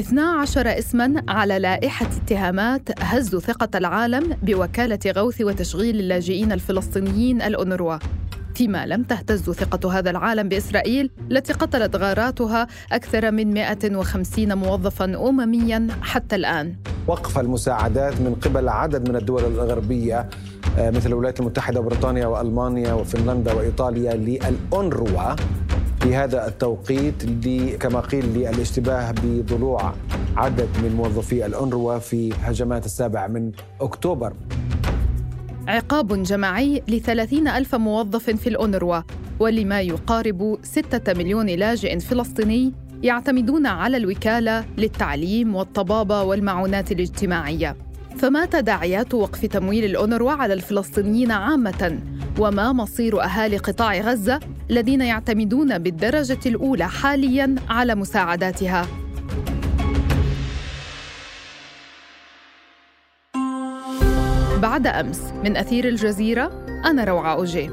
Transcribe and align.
12 0.00 0.78
اسما 0.78 1.22
على 1.28 1.58
لائحة 1.58 2.06
اتهامات 2.06 2.88
هزوا 3.00 3.40
ثقة 3.40 3.78
العالم 3.78 4.36
بوكالة 4.42 4.98
غوث 5.06 5.40
وتشغيل 5.40 6.00
اللاجئين 6.00 6.52
الفلسطينيين 6.52 7.42
الأونروا. 7.42 7.98
فيما 8.54 8.86
لم 8.86 9.02
تهتز 9.02 9.50
ثقة 9.50 9.98
هذا 9.98 10.10
العالم 10.10 10.48
بإسرائيل 10.48 11.10
التي 11.30 11.52
قتلت 11.52 11.96
غاراتها 11.96 12.66
أكثر 12.92 13.30
من 13.30 13.54
150 13.54 14.58
موظفا 14.58 15.04
أمميا 15.04 15.88
حتى 16.02 16.36
الآن. 16.36 16.76
وقف 17.06 17.38
المساعدات 17.38 18.20
من 18.20 18.34
قبل 18.34 18.68
عدد 18.68 19.08
من 19.08 19.16
الدول 19.16 19.44
الغربية 19.44 20.28
آه، 20.78 20.90
مثل 20.90 21.08
الولايات 21.08 21.40
المتحدة 21.40 21.80
وبريطانيا 21.80 22.26
وألمانيا 22.26 22.92
وفنلندا 22.92 23.52
وإيطاليا 23.52 24.14
للأونروا. 24.14 25.36
في 26.00 26.16
هذا 26.16 26.48
التوقيت 26.48 27.22
كما 27.80 28.00
قيل 28.00 28.24
للاشتباه 28.26 29.14
بضلوع 29.22 29.94
عدد 30.36 30.68
من 30.82 30.94
موظفي 30.96 31.46
الأونروا 31.46 31.98
في 31.98 32.32
هجمات 32.42 32.86
السابع 32.86 33.26
من 33.26 33.52
أكتوبر. 33.80 34.32
عقاب 35.68 36.22
جماعي 36.22 36.82
لثلاثين 36.88 37.48
ألف 37.48 37.74
موظف 37.74 38.30
في 38.30 38.48
الأونروا 38.48 39.00
ولما 39.38 39.80
يقارب 39.80 40.58
ستة 40.62 41.14
مليون 41.14 41.46
لاجئ 41.46 41.98
فلسطيني 41.98 42.72
يعتمدون 43.02 43.66
على 43.66 43.96
الوكالة 43.96 44.64
للتعليم 44.78 45.54
والطبابة 45.54 46.22
والمعونات 46.22 46.92
الاجتماعية. 46.92 47.76
فما 48.18 48.44
تداعيات 48.46 49.14
وقف 49.14 49.46
تمويل 49.46 49.84
الأونروا 49.84 50.32
على 50.32 50.54
الفلسطينيين 50.54 51.30
عامة 51.30 51.98
وما 52.38 52.72
مصير 52.72 53.22
أهالي 53.24 53.56
قطاع 53.56 53.98
غزة 53.98 54.40
الذين 54.70 55.00
يعتمدون 55.00 55.78
بالدرجة 55.78 56.38
الأولى 56.46 56.88
حالياً 56.88 57.54
على 57.68 57.94
مساعداتها. 57.94 58.86
بعد 64.62 64.86
أمس 64.86 65.20
من 65.44 65.56
أثير 65.56 65.88
الجزيرة 65.88 66.66
أنا 66.86 67.04
روعة 67.04 67.32
أوجي. 67.32 67.70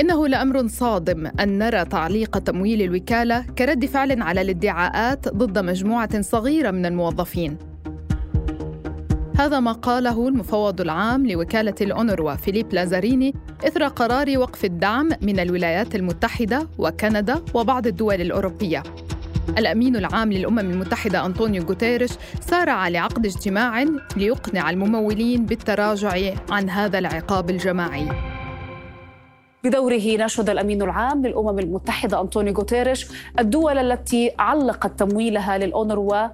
إنه 0.00 0.28
لأمر 0.28 0.68
صادم 0.68 1.26
أن 1.26 1.58
نرى 1.58 1.84
تعليق 1.84 2.38
تمويل 2.38 2.82
الوكالة 2.82 3.42
كرد 3.58 3.86
فعل 3.86 4.22
على 4.22 4.40
الادعاءات 4.40 5.28
ضد 5.28 5.58
مجموعة 5.58 6.20
صغيرة 6.20 6.70
من 6.70 6.86
الموظفين. 6.86 7.77
هذا 9.38 9.60
ما 9.60 9.72
قاله 9.72 10.28
المفوض 10.28 10.80
العام 10.80 11.26
لوكالة 11.26 11.74
الأونروا 11.80 12.34
فيليب 12.34 12.74
لازاريني 12.74 13.34
إثر 13.66 13.84
قرار 13.88 14.38
وقف 14.38 14.64
الدعم 14.64 15.08
من 15.22 15.40
الولايات 15.40 15.94
المتحدة 15.94 16.68
وكندا 16.78 17.42
وبعض 17.54 17.86
الدول 17.86 18.20
الأوروبية. 18.20 18.82
الأمين 19.58 19.96
العام 19.96 20.32
للأمم 20.32 20.58
المتحدة 20.58 21.26
أنطونيو 21.26 21.62
غوتيريش 21.62 22.10
سارع 22.40 22.88
لعقد 22.88 23.26
اجتماع 23.26 23.84
ليقنع 24.16 24.70
الممولين 24.70 25.46
بالتراجع 25.46 26.34
عن 26.50 26.70
هذا 26.70 26.98
العقاب 26.98 27.50
الجماعي. 27.50 28.08
بدوره 29.64 30.16
ناشد 30.18 30.50
الأمين 30.50 30.82
العام 30.82 31.26
للأمم 31.26 31.58
المتحدة 31.58 32.20
أنطونيو 32.20 32.54
غوتيريش 32.54 33.06
الدول 33.38 33.78
التي 33.78 34.30
علقت 34.38 34.98
تمويلها 34.98 35.58
للاونروا 35.58 36.28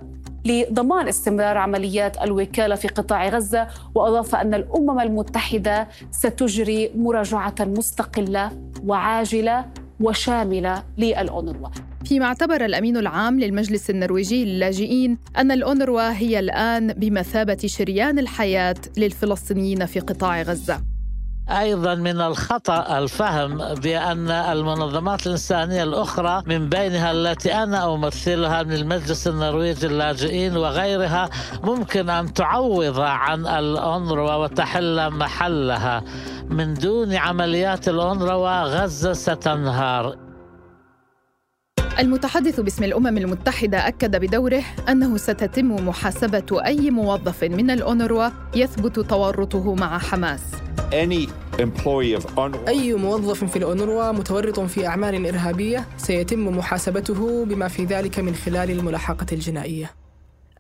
لضمان 0.45 1.09
استمرار 1.09 1.59
عمليات 1.59 2.23
الوكالة 2.23 2.75
في 2.75 2.89
قطاع 2.89 3.29
غزة 3.29 3.69
وأضاف 3.95 4.35
أن 4.35 4.55
الأمم 4.55 5.01
المتحدة 5.01 5.89
ستجري 6.11 6.91
مراجعة 6.97 7.55
مستقلة 7.61 8.51
وعاجلة 8.87 9.65
وشاملة 10.01 10.83
للأونروا. 10.99 11.69
فيما 12.05 12.27
اعتبر 12.27 12.65
الأمين 12.65 12.97
العام 12.97 13.41
للمجلس 13.41 13.91
النرويجي 13.91 14.45
للاجئين 14.45 15.19
أن 15.37 15.51
الأونروا 15.53 16.13
هي 16.13 16.39
الآن 16.39 16.93
بمثابة 16.93 17.59
شريان 17.67 18.19
الحياة 18.19 18.77
للفلسطينيين 18.97 19.87
في 19.87 20.01
قطاع 20.01 20.43
غزة. 20.43 20.94
أيضا 21.51 21.95
من 21.95 22.21
الخطأ 22.21 22.99
الفهم 22.99 23.75
بأن 23.75 24.31
المنظمات 24.31 25.27
الإنسانية 25.27 25.83
الأخرى 25.83 26.43
من 26.47 26.69
بينها 26.69 27.13
التي 27.13 27.55
أنا 27.55 27.95
أمثلها 27.95 28.63
من 28.63 28.73
المجلس 28.73 29.29
النرويجي 29.29 29.89
للاجئين 29.89 30.57
وغيرها 30.57 31.31
ممكن 31.63 32.11
أن 32.11 32.33
تعوض 32.33 33.01
عن 33.01 33.47
الأونروا 33.47 34.35
وتحل 34.35 35.11
محلها. 35.11 36.05
من 36.49 36.75
دون 36.75 37.15
عمليات 37.15 37.89
الأونروا 37.89 38.63
غزة 38.63 39.13
ستنهار. 39.13 40.17
المتحدث 41.99 42.61
باسم 42.61 42.85
الأمم 42.85 43.19
المتحدة 43.19 43.89
أكد 43.89 44.17
بدوره 44.17 44.63
أنه 44.89 45.17
ستتم 45.17 45.89
محاسبة 45.89 46.65
أي 46.67 46.91
موظف 46.91 47.45
من 47.45 47.71
الأونروا 47.71 48.29
يثبت 48.55 49.01
تورطه 49.01 49.75
مع 49.75 49.99
حماس. 49.99 50.43
أي 52.69 52.95
موظف 52.95 53.45
في 53.45 53.57
الأونروا 53.57 54.13
متورط 54.13 54.61
في 54.61 54.87
أعمال 54.87 55.27
إرهابية 55.27 55.85
سيتم 55.97 56.49
محاسبته 56.59 57.45
بما 57.45 57.69
في 57.69 57.85
ذلك 57.85 58.19
من 58.19 58.35
خلال 58.35 58.71
الملاحقة 58.71 59.27
الجنائية. 59.33 59.91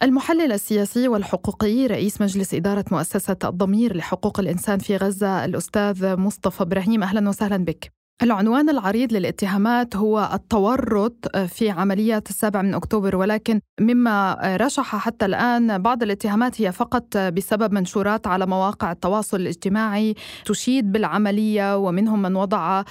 المحلل 0.02 0.52
السياسي 0.52 1.08
والحقوقي 1.08 1.86
رئيس 1.86 2.20
مجلس 2.20 2.54
إدارة 2.54 2.84
مؤسسة 2.90 3.36
الضمير 3.44 3.96
لحقوق 3.96 4.40
الإنسان 4.40 4.78
في 4.78 4.96
غزة 4.96 5.44
الأستاذ 5.44 6.16
مصطفى 6.16 6.62
إبراهيم 6.62 7.02
أهلا 7.02 7.28
وسهلا 7.28 7.56
بك. 7.56 7.93
العنوان 8.24 8.68
العريض 8.70 9.12
للاتهامات 9.12 9.96
هو 9.96 10.30
التورط 10.34 11.36
في 11.46 11.70
عمليات 11.70 12.30
السابع 12.30 12.62
من 12.62 12.74
أكتوبر 12.74 13.16
ولكن 13.16 13.60
مما 13.80 14.38
رشح 14.60 14.96
حتى 14.96 15.24
الآن 15.26 15.78
بعض 15.78 16.02
الاتهامات 16.02 16.60
هي 16.62 16.72
فقط 16.72 17.16
بسبب 17.16 17.72
منشورات 17.72 18.26
على 18.26 18.46
مواقع 18.46 18.92
التواصل 18.92 19.36
الاجتماعي 19.36 20.14
تشيد 20.44 20.92
بالعملية 20.92 21.76
ومنهم 21.76 22.22
من 22.22 22.36
وضع 22.36 22.82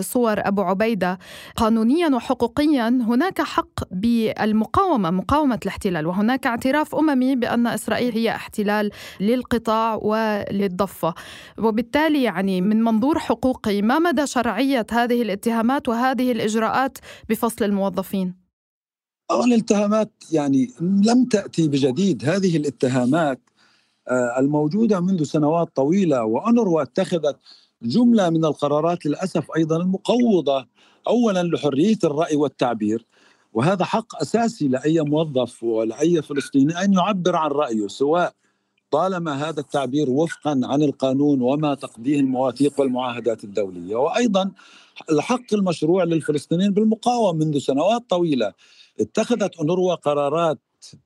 صور 0.00 0.34
أبو 0.38 0.62
عبيدة. 0.62 1.18
قانونيا 1.56 2.08
وحقوقيا 2.14 2.88
هناك 2.88 3.42
حق 3.42 3.80
بالمقاومة 3.90 5.10
مقاومة 5.10 5.58
الاحتلال 5.62 6.06
وهناك 6.06 6.46
اعتراف 6.46 6.94
أممي 6.94 7.36
بأن 7.36 7.66
إسرائيل 7.66 8.14
هي 8.14 8.30
احتلال 8.30 8.90
للقطاع 9.20 9.94
وللضفة. 9.94 11.14
وبالتالي 11.58 12.22
يعني 12.22 12.60
من 12.60 12.82
منظور 12.84 13.18
حقوقي 13.18 13.82
ما 13.82 13.98
مدى 13.98 14.26
شرعية 14.26 14.67
شرعية 14.68 14.86
هذه 14.90 15.22
الاتهامات 15.22 15.88
وهذه 15.88 16.32
الإجراءات 16.32 16.98
بفصل 17.28 17.64
الموظفين؟ 17.64 18.34
الاتهامات 19.30 20.12
يعني 20.32 20.70
لم 20.80 21.24
تأتي 21.24 21.68
بجديد 21.68 22.24
هذه 22.24 22.56
الاتهامات 22.56 23.40
آه، 24.08 24.38
الموجودة 24.38 25.00
منذ 25.00 25.24
سنوات 25.24 25.68
طويلة 25.76 26.24
وأنروا 26.24 26.82
اتخذت 26.82 27.36
جملة 27.82 28.30
من 28.30 28.44
القرارات 28.44 29.06
للأسف 29.06 29.46
أيضا 29.56 29.76
المقوضة 29.76 30.66
أولا 31.06 31.42
لحرية 31.42 31.98
الرأي 32.04 32.36
والتعبير 32.36 33.06
وهذا 33.52 33.84
حق 33.84 34.20
أساسي 34.20 34.68
لأي 34.68 35.00
موظف 35.00 35.62
ولأي 35.62 36.22
فلسطيني 36.22 36.84
أن 36.84 36.92
يعبر 36.92 37.36
عن 37.36 37.50
رأيه 37.50 37.86
سواء 37.86 38.32
طالما 38.90 39.48
هذا 39.48 39.60
التعبير 39.60 40.10
وفقا 40.10 40.60
عن 40.64 40.82
القانون 40.82 41.40
وما 41.40 41.74
تقضيه 41.74 42.20
المواثيق 42.20 42.80
والمعاهدات 42.80 43.44
الدولية 43.44 43.96
وأيضا 43.96 44.50
الحق 45.10 45.54
المشروع 45.54 46.04
للفلسطينيين 46.04 46.70
بالمقاومة 46.70 47.44
منذ 47.44 47.58
سنوات 47.58 48.10
طويلة 48.10 48.52
اتخذت 49.00 49.56
اونروا 49.56 49.94
قرارات 49.94 50.58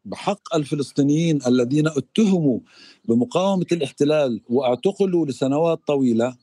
بحق 0.04 0.54
الفلسطينيين 0.54 1.38
الذين 1.46 1.86
اتهموا 1.86 2.60
بمقاومة 3.08 3.66
الاحتلال 3.72 4.40
واعتقلوا 4.48 5.26
لسنوات 5.26 5.80
طويلة 5.86 6.36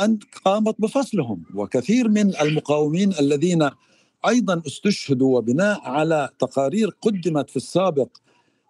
أن 0.00 0.18
قامت 0.44 0.74
بفصلهم. 0.78 1.42
وكثير 1.54 2.08
من 2.08 2.36
المقاومين 2.36 3.12
الذين 3.20 3.70
أيضا 4.28 4.62
استشهدوا 4.66 5.38
وبناء 5.38 5.80
على 5.80 6.28
تقارير 6.38 6.88
قدمت 7.02 7.50
في 7.50 7.56
السابق 7.56 8.08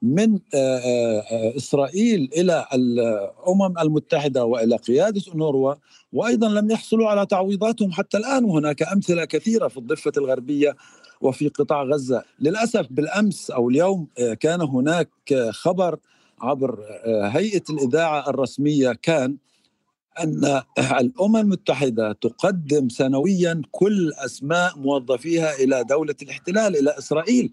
من 0.02 0.38
آه، 0.54 0.78
آه، 0.78 1.20
آه، 1.20 1.56
إسرائيل 1.56 2.30
إلى 2.36 2.66
الأمم 2.74 3.78
المتحدة 3.78 4.44
وإلى 4.44 4.76
قيادة 4.76 5.22
اونروا 5.32 5.74
وأيضا 6.12 6.48
لم 6.48 6.70
يحصلوا 6.70 7.08
على 7.08 7.26
تعويضاتهم 7.26 7.92
حتى 7.92 8.16
الآن. 8.16 8.44
وهناك 8.44 8.82
أمثلة 8.82 9.24
كثيرة 9.24 9.68
في 9.68 9.76
الضفة 9.76 10.12
الغربية 10.16 10.76
وفي 11.20 11.48
قطاع 11.48 11.82
غزة. 11.82 12.22
للأسف 12.40 12.86
بالأمس 12.90 13.50
أو 13.50 13.68
اليوم 13.68 14.06
كان 14.40 14.60
هناك 14.60 15.08
خبر 15.50 15.98
عبر 16.40 16.80
هيئة 17.06 17.62
الإذاعة 17.70 18.30
الرسمية 18.30 18.92
كان 18.92 19.36
أن 20.20 20.62
الأمم 21.00 21.36
المتحدة 21.36 22.12
تقدم 22.12 22.88
سنويا 22.88 23.62
كل 23.70 24.12
أسماء 24.12 24.78
موظفيها 24.78 25.54
إلى 25.54 25.84
دولة 25.84 26.14
الاحتلال 26.22 26.76
إلى 26.76 26.98
إسرائيل. 26.98 27.52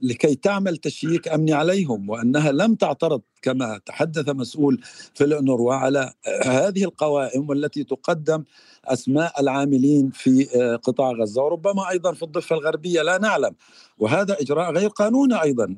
لكي 0.00 0.34
تعمل 0.34 0.76
تشييك 0.76 1.28
أمني 1.28 1.52
عليهم 1.52 2.10
وأنها 2.10 2.52
لم 2.52 2.74
تعترض 2.74 3.20
كما 3.42 3.80
تحدث 3.86 4.28
مسؤول 4.28 4.80
في 5.14 5.24
الأونروا 5.24 5.74
على 5.74 6.12
هذه 6.44 6.84
القوائم 6.84 7.48
والتي 7.48 7.84
تقدم 7.84 8.44
أسماء 8.84 9.40
العاملين 9.40 10.10
في 10.10 10.44
قطاع 10.82 11.10
غزة 11.12 11.42
وربما 11.42 11.90
أيضا 11.90 12.12
في 12.12 12.22
الضفة 12.22 12.56
الغربية 12.56 13.02
لا 13.02 13.18
نعلم. 13.18 13.54
وهذا 13.98 14.36
إجراء 14.40 14.72
غير 14.72 14.88
قانوني 14.88 15.42
أيضا. 15.42 15.76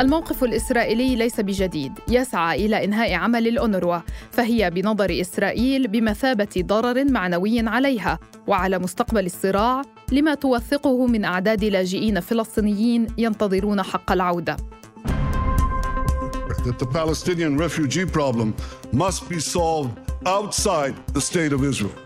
الموقف 0.00 0.44
الإسرائيلي 0.44 1.16
ليس 1.16 1.40
بجديد 1.40 1.92
يسعى 2.08 2.66
إلى 2.66 2.84
إنهاء 2.84 3.14
عمل 3.14 3.48
الأونروا 3.48 3.98
فهي 4.30 4.70
بنظر 4.70 5.20
إسرائيل 5.20 5.88
بمثابة 5.88 6.48
ضرر 6.58 7.04
معنوي 7.04 7.68
عليها 7.68 8.18
وعلى 8.46 8.78
مستقبل 8.78 9.26
الصراع 9.26 9.82
لما 10.12 10.34
توثقه 10.34 11.06
من 11.06 11.24
أعداد 11.24 11.64
لاجئين 11.64 12.20
فلسطينيين 12.20 13.06
ينتظرون 13.18 13.82
حق 13.82 14.12
العودة 14.12 14.56
the 16.78 16.86
Palestinian 16.86 17.58
refugee 17.58 18.06
problem 18.06 18.54
must 18.92 19.28
be 19.28 19.38
solved 19.38 19.98
outside 20.26 20.94
the 21.12 21.20
state 21.20 21.52
of 21.52 21.62
Israel. 21.62 22.03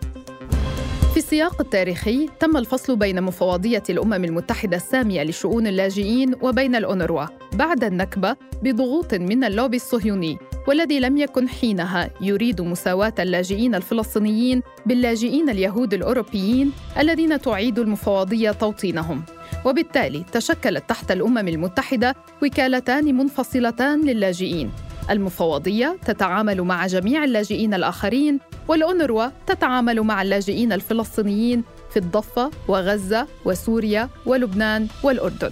في 1.12 1.16
السياق 1.16 1.60
التاريخي 1.60 2.28
تم 2.40 2.56
الفصل 2.56 2.96
بين 2.96 3.22
مفوضية 3.22 3.82
الأمم 3.90 4.24
المتحدة 4.24 4.76
السامية 4.76 5.22
لشؤون 5.22 5.66
اللاجئين 5.66 6.34
وبين 6.42 6.76
الأونروا 6.76 7.26
بعد 7.54 7.84
النكبة 7.84 8.36
بضغوط 8.62 9.14
من 9.14 9.44
اللوبي 9.44 9.76
الصهيوني 9.76 10.38
والذي 10.68 11.00
لم 11.00 11.16
يكن 11.16 11.48
حينها 11.48 12.10
يريد 12.20 12.60
مساواة 12.60 13.14
اللاجئين 13.18 13.74
الفلسطينيين 13.74 14.62
باللاجئين 14.86 15.50
اليهود 15.50 15.94
الأوروبيين 15.94 16.72
الذين 16.98 17.40
تعيد 17.40 17.78
المفوضية 17.78 18.50
توطينهم. 18.50 19.22
وبالتالي 19.64 20.24
تشكلت 20.32 20.84
تحت 20.88 21.10
الأمم 21.10 21.48
المتحدة 21.48 22.14
وكالتان 22.42 23.16
منفصلتان 23.16 24.00
للاجئين. 24.00 24.70
المفوضية 25.10 25.98
تتعامل 26.06 26.62
مع 26.62 26.86
جميع 26.86 27.24
اللاجئين 27.24 27.74
الآخرين 27.74 28.38
والأونروا 28.68 29.26
تتعامل 29.46 30.00
مع 30.00 30.22
اللاجئين 30.22 30.72
الفلسطينيين 30.72 31.64
في 31.90 31.96
الضفة 31.96 32.50
وغزة 32.68 33.26
وسوريا 33.44 34.08
ولبنان 34.26 34.88
والأردن 35.02 35.50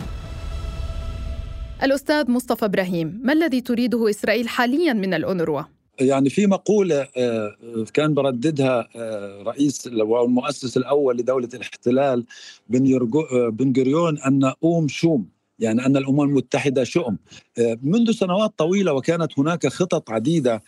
الأستاذ 1.83 2.31
مصطفى 2.31 2.65
إبراهيم 2.65 3.21
ما 3.23 3.33
الذي 3.33 3.61
تريده 3.61 4.11
إسرائيل 4.11 4.49
حالياً 4.49 4.93
من 4.93 5.15
الأونروا؟ 5.15 5.63
يعني 6.01 6.31
في 6.31 6.47
مقولة 6.47 7.09
آه، 7.17 7.57
كان 7.95 8.15
برددها 8.15 8.89
آه، 8.97 9.43
رئيس 9.43 9.87
والمؤسس 9.87 10.77
الأول 10.77 11.17
لدولة 11.17 11.49
الاحتلال 11.55 12.25
بن 12.69 13.73
جريون 13.73 14.19
أن 14.19 14.53
أوم 14.65 14.89
شوم 14.89 15.36
يعني 15.59 15.87
أن 15.87 15.97
الأمم 15.97 16.21
المتحدة 16.21 16.85
شؤم. 16.85 17.19
آه، 17.59 17.79
منذ 17.83 18.13
سنوات 18.13 18.53
طويلة 18.59 18.93
وكانت 18.93 19.39
هناك 19.39 19.67
خطط 19.67 20.11
عديدة 20.11 20.63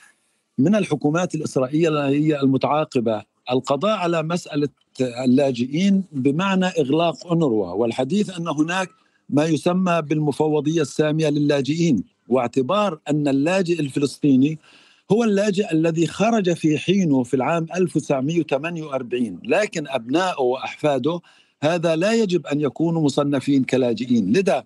من 0.58 0.74
الحكومات 0.74 1.34
الإسرائيلية 1.34 2.42
المتعاقبة. 2.42 3.22
القضاء 3.50 3.96
على 3.98 4.22
مسألة 4.22 4.68
اللاجئين 5.00 6.04
بمعنى 6.12 6.66
إغلاق 6.66 7.26
أونروا 7.26 7.72
والحديث 7.72 8.38
أن 8.38 8.48
هناك 8.48 8.88
ما 9.30 9.44
يسمى 9.44 10.02
بالمفوضية 10.02 10.82
السامية 10.82 11.28
للاجئين 11.28 12.04
واعتبار 12.28 12.98
أن 13.10 13.28
اللاجئ 13.28 13.80
الفلسطيني 13.80 14.58
هو 15.12 15.24
اللاجئ 15.24 15.72
الذي 15.72 16.06
خرج 16.06 16.52
في 16.52 16.78
حينه 16.78 17.22
في 17.22 17.34
العام 17.34 17.66
1948 17.76 19.40
لكن 19.44 19.88
أبنائه 19.88 20.40
وأحفاده 20.40 21.20
هذا 21.62 21.96
لا 21.96 22.12
يجب 22.12 22.46
أن 22.46 22.60
يكونوا 22.60 23.02
مصنفين 23.02 23.64
كلاجئين. 23.64 24.32
لذا 24.32 24.64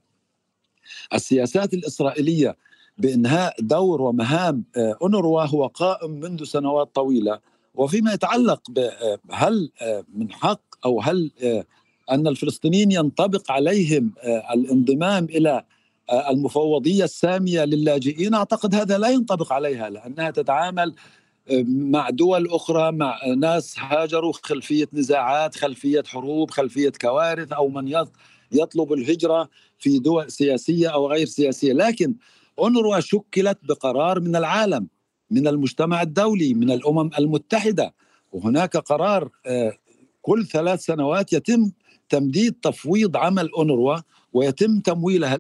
السياسات 1.15 1.75
الإسرائيلية 1.75 2.57
بإنهاء 2.99 3.55
دور 3.61 4.03
ومهام 4.03 4.65
آه، 4.77 4.97
أونروا 5.03 5.43
هو 5.43 5.67
قائم 5.67 6.11
منذ 6.11 6.45
سنوات 6.45 6.95
طويلة. 6.95 7.41
وفيما 7.75 8.13
يتعلق 8.13 8.61
آه، 8.79 9.19
آه، 9.83 10.05
من 10.15 10.33
حق 10.33 10.61
أو 10.85 11.01
هل 11.01 11.31
أن 12.11 12.27
الفلسطينيين 12.27 12.93
ينطبق 12.93 13.51
عليهم 13.53 14.13
الانضمام 14.55 15.25
إلى 15.25 15.65
المفوضية 16.31 17.05
السامية 17.05 17.65
للاجئين 17.65 18.35
أعتقد 18.35 18.75
هذا 18.75 18.99
لا 18.99 19.09
ينطبق 19.09 19.53
عليها 19.53 19.91
لأنها 19.91 20.31
تتعامل 20.31 20.95
مع 21.67 22.11
دول 22.11 22.49
أخرى 22.51 22.93
مع 22.93 23.21
ناس 23.37 23.79
هاجروا 23.79 24.33
خلفية 24.33 24.89
نزاعات 24.93 25.55
خلفية 25.55 26.03
حروب 26.07 26.51
خلفية 26.51 26.93
كوارث 27.01 27.53
أو 27.53 27.69
من 27.69 28.05
يطلب 28.53 28.93
الهجرة. 28.93 29.49
في 29.83 29.99
دول 29.99 30.31
سياسية 30.31 30.89
أو 30.89 31.09
غير 31.09 31.27
سياسية 31.27 31.73
لكن 31.73 32.15
أونروا 32.59 33.01
شكلت 33.01 33.59
بقرار 33.63 34.21
من 34.21 34.37
العالم 34.37 34.89
من 35.31 35.49
المجتمع 35.49 36.03
الدولي 36.03 36.55
من 36.55 36.71
الأمم 36.71 37.11
المتحدة. 37.19 37.95
وهناك 38.33 38.77
قرار 38.77 39.31
آه، 39.47 39.73
كل 40.23 40.47
ثلاث 40.47 40.85
سنوات 40.85 41.33
يتم 41.33 41.71
تمديد 42.09 42.55
تفويض 42.63 43.17
عمل 43.17 43.51
أونروا 43.51 43.97
ويتم 44.33 44.81
تمويلها. 44.81 45.39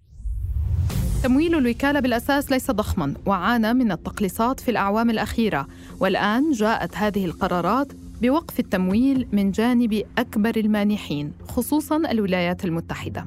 تمويل 1.22 1.54
الوكالة 1.54 2.00
بالأساس 2.00 2.50
ليس 2.50 2.70
ضخما 2.70 3.14
وعانى 3.26 3.74
من 3.74 3.92
التقليصات 3.92 4.60
في 4.60 4.70
الأعوام 4.70 5.10
الأخيرة. 5.10 5.66
والآن 6.00 6.52
جاءت 6.52 6.96
هذه 6.96 7.24
القرارات 7.24 7.92
بوقف 8.22 8.60
التمويل 8.60 9.26
من 9.32 9.50
جانب 9.50 10.02
أكبر 10.18 10.52
المانحين 10.56 11.32
خصوصا 11.48 11.96
الولايات 11.96 12.64
المتحدة. 12.64 13.26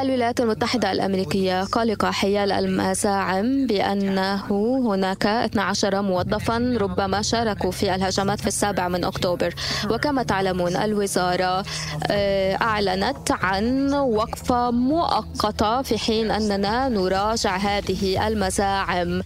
الولايات 0.00 0.40
المتحدة 0.40 0.92
الأمريكية 0.92 1.64
قلقة 1.64 2.10
حيال 2.10 2.52
المزاعم 2.52 3.66
بأنه 3.66 4.44
هناك 4.88 5.26
12 5.26 6.02
موظفا 6.02 6.76
ربما 6.80 7.22
شاركوا 7.22 7.70
في 7.70 7.94
الهجمات 7.94 8.40
في 8.40 8.46
السابع 8.46 8.88
من 8.88 9.04
أكتوبر. 9.04 9.54
وكما 9.90 10.22
تعلمون 10.22 10.76
الوزارة 10.76 11.64
آه، 12.10 12.54
أعلنت 12.54 13.30
عن 13.30 13.94
وقفة 13.94 14.70
مؤقتة 14.70 15.82
في 15.82 15.98
حين 15.98 16.30
أننا 16.30 16.88
نراجع 16.88 17.56
هذه 17.56 18.28
المزاعم 18.28 19.22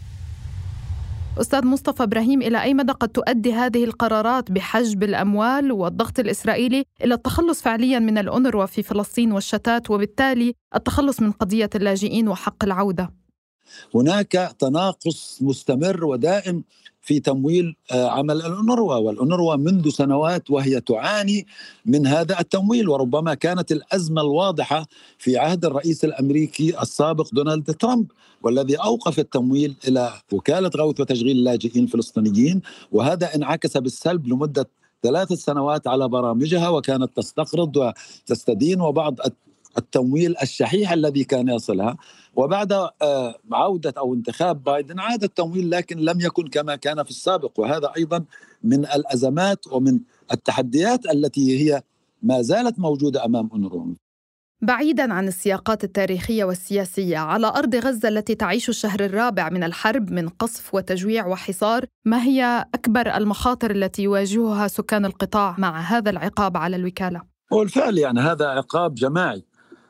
أستاذ 1.40 1.66
مصطفى 1.66 2.02
إبراهيم 2.02 2.42
إلى 2.42 2.62
أي 2.62 2.74
مدى 2.74 2.92
قد 2.92 3.08
تؤدي 3.08 3.52
هذه 3.52 3.84
القرارات 3.84 4.52
بحجب 4.52 5.02
الأموال 5.02 5.72
والضغط 5.72 6.18
الإسرائيلي 6.18 6.84
إلى 7.04 7.14
التخلص 7.14 7.62
فعليا 7.62 7.98
من 7.98 8.18
الأونروا 8.18 8.66
في 8.66 8.82
فلسطين 8.82 9.32
والشتات 9.32 9.90
وبالتالي 9.90 10.54
التخلص 10.74 11.20
من 11.20 11.32
قضية 11.32 11.70
اللاجئين 11.74 12.28
وحق 12.28 12.64
العودة؟ 12.64 13.12
هناك 13.94 14.54
تناقص 14.58 15.38
مستمر 15.42 16.04
ودائم 16.04 16.64
في 17.06 17.20
تمويل 17.20 17.76
آه، 17.92 18.08
عمل 18.08 18.36
الأونروا. 18.36 18.94
والأونروا 18.94 19.56
منذ 19.56 19.88
سنوات 19.88 20.50
وهي 20.50 20.80
تعاني 20.80 21.46
من 21.86 22.06
هذا 22.06 22.40
التمويل 22.40 22.88
وربما 22.88 23.34
كانت 23.34 23.72
الأزمة 23.72 24.20
الواضحة 24.22 24.86
في 25.18 25.38
عهد 25.38 25.64
الرئيس 25.64 26.04
الأمريكي 26.04 26.82
السابق 26.82 27.28
دونالد 27.32 27.74
ترامب 27.74 28.06
والذي 28.42 28.76
أوقف 28.76 29.18
التمويل 29.18 29.74
إلى 29.88 30.12
وكالة 30.32 30.70
غوث 30.76 31.00
وتشغيل 31.00 31.36
اللاجئين 31.36 31.84
الفلسطينيين. 31.84 32.62
وهذا 32.92 33.34
انعكس 33.34 33.76
بالسلب 33.76 34.26
لمدة 34.26 34.68
ثلاث 35.02 35.32
سنوات 35.32 35.86
على 35.86 36.08
برامجها 36.08 36.68
وكانت 36.68 37.16
تستقرض 37.16 37.76
وتستدين 37.76 38.80
وبعض 38.80 39.20
التمويل 39.78 40.34
الشحيح 40.42 40.92
الذي 40.92 41.24
كان 41.24 41.48
يصلها. 41.48 41.96
وبعد 42.36 42.72
آه، 42.72 43.34
عودة 43.52 43.94
أو 43.98 44.14
انتخاب 44.14 44.64
بايدن 44.64 45.00
عاد 45.00 45.24
التمويل 45.24 45.70
لكن 45.70 45.98
لم 45.98 46.20
يكن 46.20 46.48
كما 46.48 46.76
كان 46.76 47.02
في 47.02 47.10
السابق. 47.10 47.60
وهذا 47.60 47.92
أيضا 47.96 48.24
من 48.64 48.78
الأزمات 48.78 49.66
ومن 49.66 50.00
التحديات 50.32 51.06
التي 51.06 51.58
هي 51.60 51.82
ما 52.22 52.42
زالت 52.42 52.78
موجودة 52.78 53.24
أمام 53.24 53.48
أونروا 53.52 53.94
بعيدا 54.62 55.12
عن 55.12 55.28
السياقات 55.28 55.84
التاريخية 55.84 56.44
والسياسية 56.44 57.18
على 57.18 57.46
أرض 57.46 57.74
غزة 57.74 58.08
التي 58.08 58.34
تعيش 58.34 58.68
الشهر 58.68 59.00
الرابع 59.00 59.48
من 59.48 59.64
الحرب 59.64 60.10
من 60.10 60.28
قصف 60.28 60.74
وتجويع 60.74 61.26
وحصار 61.26 61.84
ما 62.04 62.22
هي 62.22 62.64
أكبر 62.74 63.16
المخاطر 63.16 63.70
التي 63.70 64.02
يواجهها 64.02 64.68
سكان 64.68 65.04
القطاع 65.04 65.54
مع 65.58 65.80
هذا 65.80 66.10
العقاب 66.10 66.56
على 66.56 66.76
الوكالة؟ 66.76 67.22
بالفعل 67.52 67.98
يعني 67.98 68.20
هذا 68.20 68.46
عقاب 68.46 68.94
جماعي. 68.94 69.44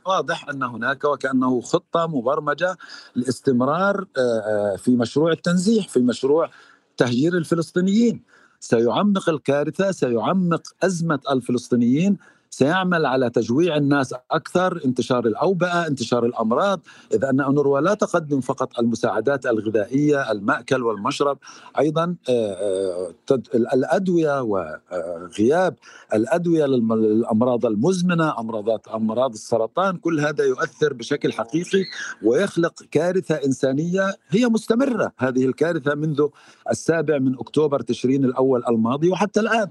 واضح 0.06 0.48
أن 0.48 0.62
هناك 0.62 1.04
وكأنه 1.04 1.60
خطة 1.60 2.06
مبرمجة 2.06 2.76
لاستمرار 3.14 4.06
آه، 4.16 4.20
آه، 4.20 4.76
في 4.76 4.96
مشروع 4.96 5.32
التنزيح 5.32 5.88
في 5.88 6.00
مشروع 6.00 6.50
تهجير 6.96 7.36
الفلسطينيين. 7.36 8.22
سيعمق 8.60 9.28
الكارثة 9.28 9.90
سيعمق 9.90 10.62
أزمة 10.82 11.20
الفلسطينيين 11.30 12.18
سيعمل 12.56 13.06
على 13.06 13.30
تجويع 13.30 13.76
الناس 13.76 14.14
أكثر 14.30 14.80
انتشار 14.84 15.26
الأوبئة 15.26 15.86
انتشار 15.86 16.26
الأمراض. 16.26 16.80
اذا 17.14 17.30
أن 17.30 17.40
اونروا 17.40 17.80
لا 17.80 17.94
تقدم 17.94 18.40
فقط 18.40 18.78
المساعدات 18.78 19.46
الغذائية 19.46 20.30
المأكل 20.32 20.82
والمشرب 20.82 21.38
أيضا 21.78 22.16
آه، 22.28 23.12
آه، 23.30 23.42
الأدوية 23.54 24.42
وغياب 24.42 25.75
الأدوية 26.14 26.66
للأمراض 26.66 27.66
المزمنة 27.66 28.40
أمراضات 28.40 28.88
أمراض 28.88 29.32
السرطان 29.32 29.96
كل 29.96 30.20
هذا 30.20 30.44
يؤثر 30.44 30.92
بشكل 30.92 31.32
حقيقي 31.32 31.84
ويخلق 32.22 32.82
كارثة 32.90 33.34
إنسانية 33.34 34.14
هي 34.28 34.46
مستمرة 34.46 35.12
هذه 35.18 35.44
الكارثة 35.44 35.94
منذ 35.94 36.26
السابع 36.70 37.18
من 37.18 37.34
أكتوبر 37.38 37.80
تشرين 37.80 38.25
الأول 38.25 38.64
الماضي 38.68 39.08
وحتى 39.08 39.40
الآن. 39.40 39.70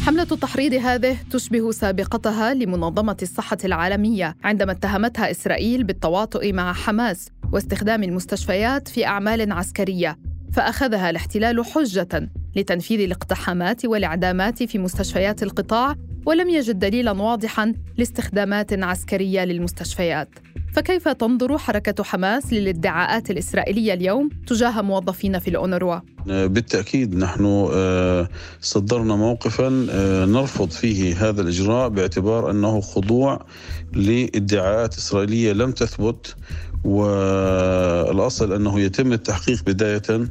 حملة 0.00 0.26
التحريض 0.32 0.74
هذه 0.74 1.16
تشبه 1.30 1.70
سابقتها 1.70 2.54
لمنظمة 2.54 3.16
الصحة 3.22 3.56
العالمية 3.64 4.36
عندما 4.44 4.72
اتهمتها 4.72 5.30
إسرائيل 5.30 5.84
بالتواطؤ 5.84 6.52
مع 6.52 6.72
حماس 6.72 7.28
واستخدام 7.52 8.02
المستشفيات 8.02 8.88
في 8.88 9.06
أعمال 9.06 9.52
عسكرية 9.52 10.18
فأخذها 10.52 11.10
الاحتلال 11.10 11.64
حجة 11.64 12.30
لتنفيذ 12.56 13.00
الاقتحامات 13.00 13.84
والإعدامات 13.84 14.62
في 14.62 14.78
مستشفيات 14.78 15.42
القطاع 15.42 15.96
ولم 16.26 16.50
يجد 16.50 16.78
دليلا 16.78 17.12
واضحا 17.12 17.74
لاستخدامات 17.96 18.72
عسكرية 18.72 19.44
للمستشفيات. 19.44 20.28
فكيف 20.72 21.08
تنظر 21.08 21.58
حركة 21.58 22.04
حماس 22.04 22.52
للادعاءات 22.52 23.30
الإسرائيلية 23.30 23.94
اليوم 23.94 24.28
تجاه 24.46 24.82
موظفين 24.82 25.38
في 25.38 25.48
الأونروا؟ 25.48 26.00
بالتأكيد 26.26 27.16
نحن 27.16 27.68
آه، 27.72 28.28
صدرنا 28.60 29.16
موقفا 29.16 29.86
آه، 29.90 30.24
نرفض 30.24 30.70
فيه 30.70 31.28
هذا 31.28 31.42
الإجراء 31.42 31.88
باعتبار 31.88 32.50
أنه 32.50 32.80
خضوع 32.80 33.46
لادعاءات 33.92 34.96
إسرائيلية 34.96 35.52
لم 35.52 35.72
تثبت 35.72 36.36
والأصل 36.84 38.52
أنه 38.52 38.80
يتم 38.80 39.12
التحقيق 39.12 39.62
بداية 39.66 40.28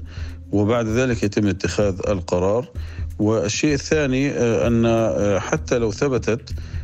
وبعد 0.51 0.87
ذلك 0.87 1.23
يتم 1.23 1.47
اتخاذ 1.47 1.99
القرار 2.07 2.67
والشيء 3.19 3.73
الثاني 3.73 4.29
آه، 4.29 4.67
أن 4.67 5.39
حتى 5.39 5.77
لو 5.77 5.91
ثبتت 5.91 6.41
آه، 6.51 6.80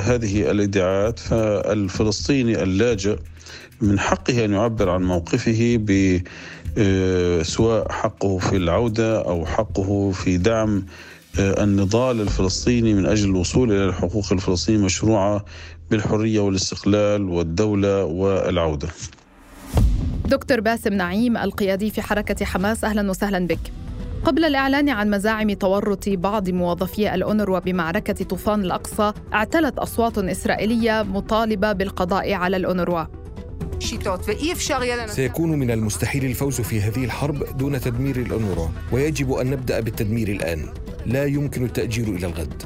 هذه 0.00 0.50
الإدعاءات 0.50 1.18
فالفلسطيني 1.18 2.62
اللاجئ 2.62 3.18
من 3.80 3.98
حقه 3.98 4.44
أن 4.44 4.52
يعبر 4.52 4.90
عن 4.90 5.02
موقفه 5.02 5.76
ب 5.80 6.20
آه، 6.78 7.42
سواء 7.42 7.92
حقه 7.92 8.38
في 8.38 8.56
العودة 8.56 9.20
أو 9.24 9.46
حقه 9.46 10.10
في 10.10 10.36
دعم 10.36 10.86
آه، 11.40 11.64
النضال 11.64 12.20
الفلسطيني 12.20 12.94
من 12.94 13.06
أجل 13.06 13.30
الوصول 13.30 13.72
إلى 13.72 13.84
الحقوق 13.84 14.32
الفلسطينية 14.32 14.78
المشروعه 14.78 15.44
بالحرية 15.90 16.40
والاستقلال 16.40 17.28
والدولة 17.28 18.04
والعودة. 18.04 18.88
دكتور 20.24 20.60
باسم 20.60 20.92
نعيم 20.92 21.36
القيادي 21.36 21.90
في 21.90 22.02
حركة 22.02 22.44
حماس 22.44 22.84
أهلا 22.84 23.10
وسهلا 23.10 23.46
بك. 23.46 23.85
قبل 24.26 24.44
الإعلان 24.44 24.88
عن 24.88 25.10
مزاعم 25.10 25.52
تورط 25.52 26.08
بعض 26.08 26.50
موظفي 26.50 27.14
الأونروا 27.14 27.58
بمعركة 27.58 28.24
طوفان 28.24 28.60
الأقصى 28.60 29.12
اعتلت 29.32 29.78
أصوات 29.78 30.18
إسرائيلية 30.18 31.02
مطالبة 31.02 31.72
بالقضاء 31.72 32.32
على 32.32 32.56
الأونروا 32.56 33.04
سيكون 35.06 35.50
من 35.50 35.70
المستحيل 35.70 36.24
الفوز 36.24 36.60
في 36.60 36.80
هذه 36.80 37.04
الحرب 37.04 37.58
دون 37.58 37.80
تدمير 37.80 38.16
الأونروا 38.16 38.68
ويجب 38.92 39.32
أن 39.32 39.50
نبدأ 39.50 39.80
بالتدمير 39.80 40.28
الآن. 40.28 40.68
لا 41.06 41.24
يمكن 41.24 41.64
التأجيل 41.64 42.08
إلى 42.08 42.26
الغد. 42.26 42.62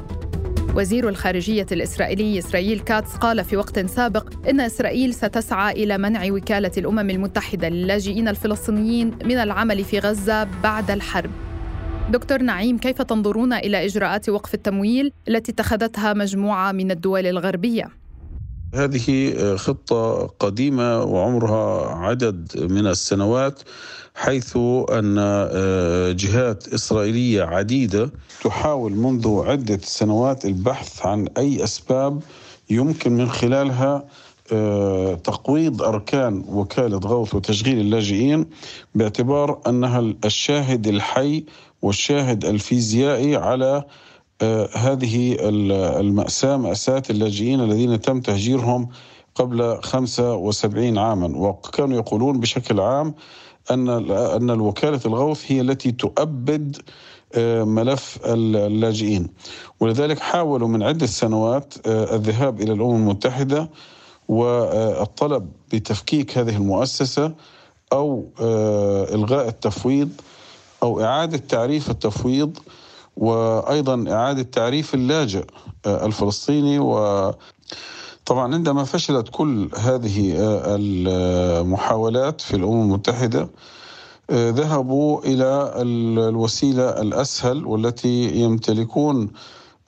وزير 0.75 1.09
الخارجية 1.09 1.65
الإسرائيلي 1.71 2.39
إسرائيل 2.39 2.79
كاتس 2.79 3.15
قال 3.15 3.43
في 3.43 3.57
وقت 3.57 3.79
سابق 3.79 4.33
إن 4.49 4.59
إسرائيل 4.59 5.13
ستسعى 5.13 5.83
إلى 5.83 5.97
منع 5.97 6.31
وكالة 6.31 6.71
الأمم 6.77 7.09
المتحدة 7.09 7.69
للاجئين 7.69 8.27
الفلسطينيين 8.27 9.11
من 9.25 9.37
العمل 9.37 9.83
في 9.83 9.99
غزة 9.99 10.43
بعد 10.43 10.91
الحرب. 10.91 11.31
دكتور 12.11 12.41
نعيم 12.41 12.77
كيف 12.77 13.01
تنظرون 13.01 13.53
إلى 13.53 13.85
إجراءات 13.85 14.29
وقف 14.29 14.53
التمويل 14.53 15.11
التي 15.27 15.51
اتخذتها 15.51 16.13
مجموعة 16.13 16.71
من 16.71 16.91
الدول 16.91 17.25
الغربية؟ 17.25 17.89
هذه 18.75 19.35
خطة 19.55 20.27
قديمة 20.39 21.03
وعمرها 21.03 21.95
عدد 21.95 22.67
من 22.69 22.87
السنوات 22.87 23.61
حيث 24.15 24.57
أن 24.91 25.15
آه، 25.19 26.11
جهات 26.11 26.67
إسرائيلية 26.67 27.43
عديدة 27.43 28.11
تحاول 28.43 28.91
منذ 28.91 29.41
عدة 29.45 29.79
سنوات 29.83 30.45
البحث 30.45 31.05
عن 31.05 31.27
أي 31.37 31.63
أسباب 31.63 32.21
يمكن 32.69 33.11
من 33.11 33.29
خلالها 33.29 34.05
آه، 34.51 35.13
تقويض 35.13 35.81
أركان 35.81 36.43
وكالة 36.47 36.97
غوث 36.97 37.35
وتشغيل 37.35 37.79
اللاجئين 37.79 38.45
باعتبار 38.95 39.61
أنها 39.67 40.13
الشاهد 40.25 40.87
الحي 40.87 41.45
والشاهد 41.81 42.45
الفيزيائي 42.45 43.35
على 43.35 43.83
آه، 44.41 44.69
هذه 44.73 45.37
المأساة 45.99 46.57
مأساة 46.57 47.03
اللاجئين 47.09 47.61
الذين 47.61 48.01
تم 48.01 48.21
تهجيرهم 48.21 48.89
قبل 49.35 49.81
75 49.83 50.97
عاما. 50.97 51.37
وكانوا 51.37 51.97
يقولون 51.97 52.39
بشكل 52.39 52.79
عام 52.79 53.13
أن 53.71 53.89
أن 54.09 54.49
الوكالة 54.49 54.99
الغوث 55.05 55.51
هي 55.51 55.61
التي 55.61 55.91
تؤبد 55.91 56.77
آه، 57.35 57.63
ملف 57.63 58.19
اللاجئين. 58.25 59.27
ولذلك 59.79 60.19
حاولوا 60.19 60.67
من 60.67 60.83
عدة 60.83 61.05
سنوات 61.05 61.73
آه، 61.87 62.15
الذهاب 62.15 62.61
إلى 62.61 62.73
الأمم 62.73 62.95
المتحدة 62.95 63.69
والطلب 64.27 65.51
بتفكيك 65.73 66.37
هذه 66.37 66.55
المؤسسة 66.55 67.33
أو 67.93 68.29
إلغاء 69.13 69.47
التفويض 69.47 70.09
أو 70.83 71.01
إعادة 71.01 71.37
تعريف 71.37 71.89
التفويض 71.89 72.57
وأيضا 73.17 74.05
إعادة 74.11 74.41
تعريف 74.43 74.93
اللاجئ 74.93 75.45
آه، 75.85 76.05
الفلسطيني. 76.05 76.79
و 76.79 77.31
طبعا 78.25 78.53
عندما 78.53 78.83
فشلت 78.83 79.29
كل 79.31 79.69
هذه 79.77 80.35
آه، 80.39 80.77
المحاولات 80.79 82.41
في 82.41 82.55
الأمم 82.55 82.81
المتحدة 82.81 83.49
آه، 84.29 84.49
ذهبوا 84.49 85.21
إلى 85.25 85.73
الوسيلة 86.29 86.89
الأسهل 86.89 87.65
والتي 87.65 88.31
يمتلكون 88.31 89.31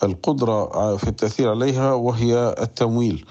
القدرة 0.03 0.95
في 0.95 1.07
التأثير 1.07 1.49
عليها 1.49 1.93
وهي 1.93 2.55
التمويل. 2.61 3.25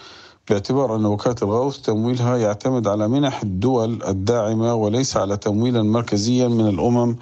باعتبار 0.50 0.96
أن 0.96 1.06
وكالة 1.06 1.36
الغوث 1.42 1.78
تمويلها 1.78 2.36
يعتمد 2.36 2.88
على 2.88 3.08
منح 3.08 3.42
الدول 3.42 4.02
الداعمة 4.02 4.74
وليس 4.74 5.16
على 5.16 5.36
تمويلا 5.36 5.82
مركزيا 5.82 6.48
من 6.48 6.68
الأمم 6.68 7.16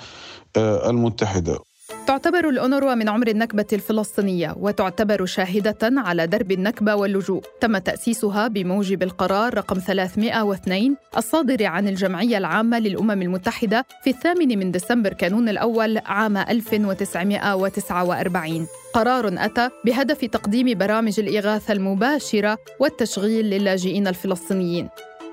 المتحدة. 0.56 1.58
تعتبر 2.06 2.48
الأونروا 2.48 2.94
من 2.94 3.08
عمر 3.08 3.28
النكبة 3.28 3.66
الفلسطينية 3.72 4.54
وتعتبر 4.58 5.26
شاهدة 5.26 5.76
على 5.82 6.26
درب 6.26 6.52
النكبة 6.52 6.94
واللجوء. 6.94 7.42
تم 7.60 7.78
تأسيسها 7.78 8.48
بموجب 8.48 9.02
القرار 9.02 9.54
رقم 9.54 9.78
302 9.78 10.96
الصادر 11.16 11.66
عن 11.66 11.88
الجمعية 11.88 12.38
العامة 12.38 12.78
للأمم 12.78 13.22
المتحدة 13.22 13.86
في 14.04 14.10
الثامن 14.10 14.58
من 14.58 14.70
ديسمبر 14.70 15.12
كانون 15.12 15.48
الأول 15.48 15.98
عام 15.98 16.36
1949 16.36 18.66
قرار 18.94 19.34
أتى 19.38 19.70
بهدف 19.84 20.24
تقديم 20.24 20.78
برامج 20.78 21.20
الإغاثة 21.20 21.72
المباشرة 21.72 22.58
والتشغيل 22.80 23.50
للاجئين 23.50 24.06
الفلسطينيين. 24.06 24.88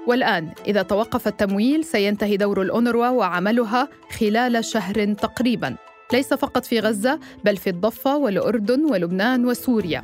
والآن 0.08 0.50
إذا 0.68 0.82
توقف 0.82 1.28
التمويل 1.28 1.84
سينتهي 1.84 2.38
دور 2.38 2.62
الأونروا 2.62 3.10
وعملها 3.10 3.88
خلال 4.20 4.66
شهر 4.66 5.14
تقريباً 5.14 5.76
ليس 6.14 6.34
فقط 6.34 6.66
في 6.66 6.80
غزة 6.80 7.20
بل 7.46 7.58
في 7.58 7.70
الضفة 7.70 8.18
والأردن 8.18 8.86
ولبنان 8.86 9.46
وسوريا 9.46 10.04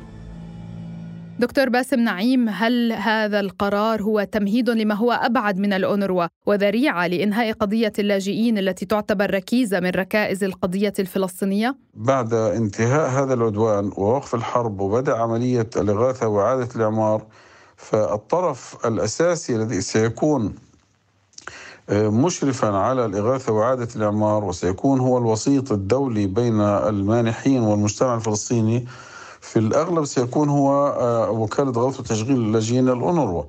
دكتور 1.38 1.68
باسم 1.68 2.00
نعيم 2.00 2.48
هل 2.48 2.92
هذا 2.92 3.40
القرار 3.40 4.02
هو 4.02 4.24
تمهيد 4.24 4.70
لما 4.70 4.94
هو 4.94 5.12
أبعد 5.12 5.58
من 5.58 5.72
الأونروا 5.72 6.26
وذريعة 6.46 7.06
لإنهاء 7.06 7.52
قضية 7.52 7.92
اللاجئين 7.98 8.58
التي 8.58 8.86
تعتبر 8.86 9.34
ركيزة 9.34 9.80
من 9.80 9.90
ركائز 9.90 10.44
القضية 10.44 10.92
الفلسطينية؟ 10.98 11.76
بعد 11.94 12.34
انتهاء 12.34 13.10
هذا 13.10 13.34
العدوان 13.34 13.90
ووقف 13.96 14.34
الحرب 14.34 14.80
وبدأ 14.80 15.14
عملية 15.16 15.70
الإغاثة 15.76 16.28
وإعادة 16.28 16.68
الإعمار 16.76 17.26
فالطرف 17.90 18.86
الأساسي 18.86 19.56
الذي 19.56 19.80
سيكون 19.80 20.54
آه، 21.88 22.08
مشرفا 22.08 22.76
على 22.76 23.04
الإغاثة 23.04 23.52
وإعادة 23.52 23.88
الإعمار 23.96 24.44
وسيكون 24.44 25.00
هو 25.00 25.18
الوسيط 25.18 25.72
الدولي 25.72 26.26
بين 26.26 26.60
المانحين 26.60 27.62
والمجتمع 27.62 28.14
الفلسطيني. 28.14 28.86
في 29.40 29.58
الأغلب 29.58 30.04
سيكون 30.04 30.48
هو 30.48 30.86
آه، 30.86 31.30
وكالة 31.30 31.70
غوث 31.70 32.00
وتشغيل 32.00 32.36
اللاجئين 32.36 32.88
الأونروا. 32.88 33.44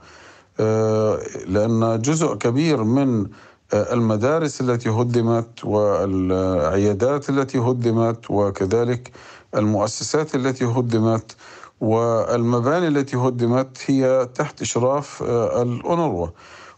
آه، 0.60 1.20
لأن 1.48 2.01
جزء 2.01 2.36
كبير 2.36 2.84
من 2.84 3.27
المدارس 3.74 4.62
التي 4.62 4.89
هدمت 4.89 5.65
والعيادات 5.65 7.30
التي 7.30 7.58
هدمت 7.58 8.32
وكذلك 8.32 9.12
المؤسسات 9.56 10.36
التي 10.36 10.65
هدمت 10.65 11.36
والمباني 11.82 12.88
التي 12.88 13.17
هدمت 13.17 13.77
هي 13.86 14.29
تحت 14.36 14.62
إشراف 14.62 15.24
الأونروا. 15.62 16.27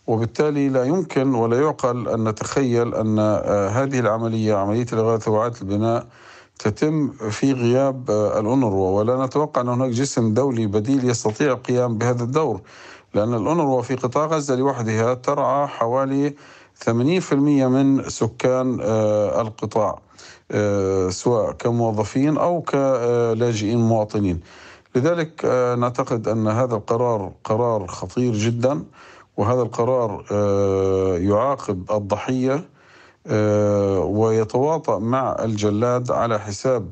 وبالتالي 0.07 0.69
لا 0.69 0.83
يمكن 0.83 1.35
ولا 1.35 1.61
يعقل 1.61 2.07
أن 2.09 2.29
نتخيل 2.29 2.95
أن 2.95 3.19
هذه 3.77 3.99
العملية 3.99 4.55
عملية 4.55 4.85
الإغاثة 4.93 5.31
وإعادة 5.31 5.61
البناء 5.61 6.07
تتم 6.59 7.11
في 7.11 7.53
غياب 7.53 8.11
الأونروا. 8.11 8.99
ولا 8.99 9.25
نتوقع 9.25 9.61
أن 9.61 9.69
هناك 9.69 9.89
جسم 9.89 10.33
دولي 10.33 10.67
بديل 10.67 11.09
يستطيع 11.09 11.51
القيام 11.51 11.97
بهذا 11.97 12.23
الدور 12.23 12.61
لأن 13.13 13.33
الأونروا 13.33 13.81
في 13.81 13.95
قطاع 13.95 14.25
غزة 14.25 14.55
لوحدها 14.55 15.13
ترعى 15.13 15.67
حوالي 15.67 16.35
80% 16.85 17.67
من 17.67 18.09
سكان 18.09 18.79
آه، 18.81 19.41
القطاع 19.41 19.99
آه، 20.51 21.09
سواء 21.09 21.51
كموظفين 21.51 22.37
أو 22.37 22.61
كلاجئين 22.61 23.77
مواطنين. 23.77 24.39
لذلك 24.97 25.45
آه، 25.45 25.75
نعتقد 25.75 26.27
أن 26.27 26.47
هذا 26.47 26.75
القرار 26.75 27.31
قرار 27.43 27.87
خطير 27.87 28.33
جدا 28.33 28.83
وهذا 29.37 29.61
القرار 29.61 30.23
يعاقب 31.21 31.91
الضحية 31.91 32.69
ويتواطأ 34.01 34.99
مع 34.99 35.35
الجلاد 35.43 36.11
على 36.11 36.39
حساب 36.39 36.89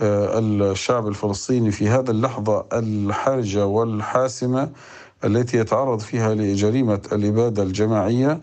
الشعب 0.00 1.08
الفلسطيني 1.08 1.70
في 1.70 1.88
هذه 1.88 2.10
اللحظة 2.10 2.64
الحرجة 2.72 3.66
والحاسمة 3.66 4.70
التي 5.24 5.58
يتعرض 5.58 6.00
فيها 6.00 6.34
لجريمة 6.34 7.00
الإبادة 7.12 7.62
الجماعية. 7.62 8.40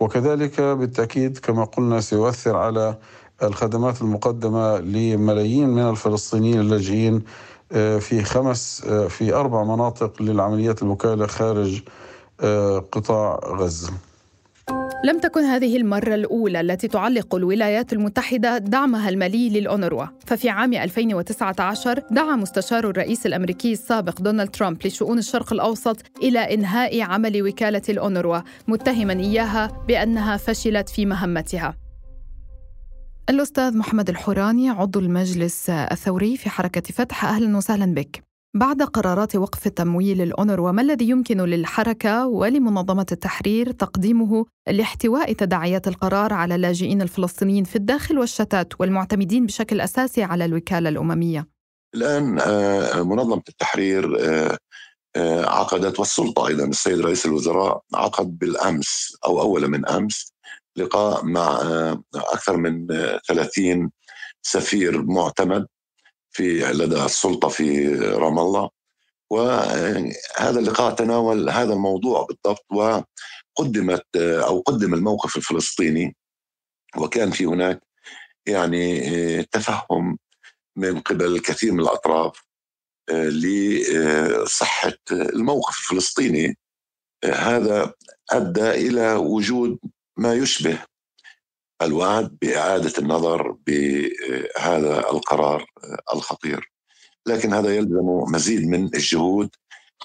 وكذلك 0.00 0.60
بالتأكيد 0.60 1.38
كما 1.38 1.64
قلنا 1.64 2.00
سيؤثر 2.00 2.56
على 2.56 2.98
الخدمات 3.42 4.02
المقدمة 4.02 4.78
لملايين 4.78 5.68
من 5.68 5.90
الفلسطينيين 5.90 6.60
اللاجئين 6.60 7.14
آه، 7.14 7.20
في 7.98 8.22
خمس 8.24 8.84
آه، 8.88 9.08
في 9.08 9.34
أربع 9.34 9.64
مناطق 9.64 10.22
للعمليات 10.22 10.82
الوكالة 10.82 11.26
خارج 11.26 11.82
آه، 12.40 12.78
قطاع 12.78 13.40
غزة. 13.44 13.92
لم 15.04 15.18
تكن 15.18 15.40
هذه 15.40 15.76
المرة 15.76 16.14
الأولى 16.14 16.60
التي 16.60 16.88
تعلق 16.88 17.34
الولايات 17.34 17.92
المتحدة 17.92 18.58
دعمها 18.58 19.08
المالي 19.08 19.48
للأونروا. 19.48 20.06
ففي 20.26 20.48
عام 20.48 20.74
2019 20.74 22.02
دعا 22.10 22.36
مستشار 22.36 22.90
الرئيس 22.90 23.26
الأمريكي 23.26 23.72
السابق 23.72 24.20
دونالد 24.20 24.50
ترامب 24.50 24.86
لشؤون 24.86 25.18
الشرق 25.18 25.52
الأوسط 25.52 25.96
إلى 26.22 26.54
إنهاء 26.54 27.00
عمل 27.02 27.42
وكالة 27.42 27.82
الأونروا 27.88 28.38
متهما 28.68 29.12
إياها 29.12 29.84
بأنها 29.88 30.36
فشلت 30.36 30.88
في 30.88 31.06
مهمتها. 31.06 31.85
الأستاذ 33.30 33.76
محمد 33.76 34.08
الحوراني 34.08 34.70
عضو 34.70 35.00
المجلس 35.00 35.70
الثوري 35.70 36.36
في 36.36 36.50
حركة 36.50 36.80
فتح 36.94 37.24
أهلا 37.24 37.56
وسهلا 37.56 37.94
بك 37.94 38.22
بعد 38.56 38.82
قرارات 38.82 39.36
وقف 39.36 39.66
التمويل 39.66 40.22
الأونروا 40.22 40.72
ما 40.72 40.82
الذي 40.82 41.08
يمكن 41.08 41.40
للحركة 41.40 42.26
ولمنظمة 42.26 43.06
التحرير 43.12 43.72
تقديمه 43.72 44.46
لاحتواء 44.68 45.32
تداعيات 45.32 45.88
القرار 45.88 46.32
على 46.32 46.54
اللاجئين 46.54 47.02
الفلسطينيين 47.02 47.64
في 47.64 47.76
الداخل 47.76 48.18
والشتات 48.18 48.80
والمعتمدين 48.80 49.46
بشكل 49.46 49.80
أساسي 49.80 50.22
على 50.22 50.44
الوكالة 50.44 50.88
الأممية؟ 50.88 51.48
الآن 51.94 52.38
آه، 52.40 53.02
منظمة 53.02 53.42
التحرير 53.48 54.16
آه، 54.20 54.58
آه، 55.16 55.46
عقدت 55.46 55.98
والسلطة 55.98 56.46
أيضا 56.46 56.64
السيد 56.64 57.00
رئيس 57.00 57.26
الوزراء 57.26 57.82
عقد 57.94 58.38
بالأمس 58.38 59.16
أو 59.26 59.40
أول 59.40 59.68
من 59.68 59.88
أمس 59.88 60.32
لقاء 60.76 61.24
مع 61.24 61.60
أكثر 62.14 62.56
من 62.56 62.86
30 63.28 63.90
سفير 64.42 65.02
معتمد 65.02 65.66
في 66.30 66.72
لدى 66.72 67.04
السلطة 67.04 67.48
في 67.48 67.94
رام 67.96 68.38
الله. 68.38 68.70
وهذا 69.30 70.58
اللقاء 70.58 70.94
تناول 70.94 71.50
هذا 71.50 71.72
الموضوع 71.72 72.26
بالضبط 72.26 72.66
وقدمت 73.58 74.16
أو 74.16 74.60
قدم 74.60 74.94
الموقف 74.94 75.36
الفلسطيني. 75.36 76.16
وكان 76.96 77.30
في 77.30 77.44
هناك 77.44 77.82
يعني 78.46 79.42
تفهم 79.42 80.18
من 80.76 81.00
قبل 81.00 81.40
كثير 81.40 81.72
من 81.72 81.80
الأطراف 81.80 82.46
لصحة 83.10 84.98
الموقف 85.12 85.78
الفلسطيني. 85.78 86.58
هذا 87.24 87.92
أدى 88.30 88.70
إلى 88.70 89.14
وجود 89.14 89.78
ما 90.16 90.34
يشبه 90.34 90.78
الوعد 91.82 92.36
بإعادة 92.42 92.92
النظر 92.98 93.56
بهذا 93.66 94.98
القرار 95.10 95.64
الخطير. 96.14 96.72
لكن 97.26 97.52
هذا 97.52 97.76
يلزم 97.76 98.06
مزيد 98.32 98.68
من 98.68 98.84
الجهود 98.84 99.48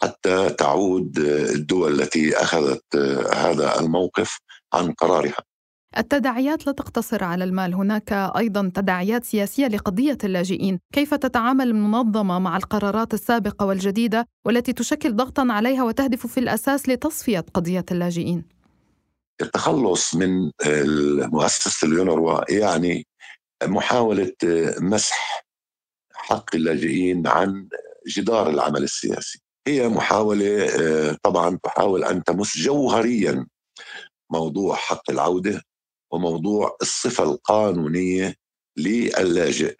حتى 0.03 0.49
تعود 0.49 1.17
الدول 1.55 2.01
التي 2.01 2.37
أخذت 2.37 2.95
هذا 3.33 3.79
الموقف 3.79 4.39
عن 4.73 4.91
قرارها. 4.91 5.37
التداعيات 5.97 6.67
لا 6.67 6.71
تقتصر 6.71 7.23
على 7.23 7.43
المال. 7.43 7.73
هناك 7.73 8.13
أيضا 8.13 8.71
تداعيات 8.75 9.23
سياسية 9.23 9.67
لقضية 9.67 10.17
اللاجئين. 10.23 10.79
كيف 10.93 11.13
تتعامل 11.13 11.67
المنظمة 11.67 12.39
مع 12.39 12.57
القرارات 12.57 13.13
السابقة 13.13 13.65
والجديدة 13.65 14.27
والتي 14.45 14.73
تشكل 14.73 15.15
ضغطا 15.15 15.47
عليها 15.49 15.83
وتهدف 15.83 16.27
في 16.27 16.39
الأساس 16.39 16.89
لتصفية 16.89 17.45
قضية 17.53 17.85
اللاجئين؟ 17.91 18.60
التخلص 19.41 20.15
من 20.15 20.51
مؤسسة 21.31 21.87
اليونروا 21.87 22.51
يعني 22.51 23.07
محاولة 23.63 24.31
مسح 24.79 25.45
حق 26.13 26.55
اللاجئين 26.55 27.27
عن 27.27 27.67
جدار 28.07 28.49
العمل 28.49 28.83
السياسي. 28.83 29.41
هي 29.67 29.89
محاولة 29.89 31.17
طبعا 31.23 31.59
تحاول 31.63 32.03
أن 32.03 32.23
تمس 32.23 32.57
جوهريا 32.57 33.47
موضوع 34.29 34.75
حق 34.75 35.09
العودة 35.09 35.61
وموضوع 36.11 36.77
الصفة 36.81 37.23
القانونية 37.23 38.35
للاجئ. 38.77 39.75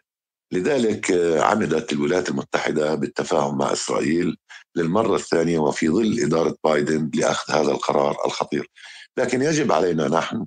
لذلك 0.54 1.12
عمدت 1.40 1.94
الولايات 1.94 2.30
المتحدة 2.30 2.96
بالتفاهم 2.96 3.58
مع 3.58 3.72
إسرائيل 3.74 4.38
للمرة 4.76 5.16
الثانية 5.16 5.60
وفي 5.60 5.90
ظل 5.90 6.20
إدارة 6.20 6.56
بايدن 6.64 7.12
لأخذ 7.16 7.54
هذا 7.54 7.72
القرار 7.72 8.18
الخطير. 8.26 8.70
لكن 9.18 9.42
يجب 9.42 9.72
علينا 9.72 10.08
نحن 10.08 10.46